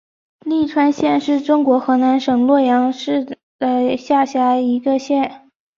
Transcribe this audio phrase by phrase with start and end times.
[0.39, 3.23] 栾川县是中国河南省洛阳市
[3.59, 5.47] 的下辖一个县。